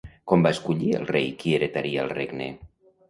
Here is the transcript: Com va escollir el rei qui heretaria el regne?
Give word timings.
Com 0.29 0.45
va 0.45 0.53
escollir 0.55 0.89
el 1.01 1.05
rei 1.11 1.29
qui 1.43 1.53
heretaria 1.59 2.07
el 2.07 2.11
regne? 2.21 2.49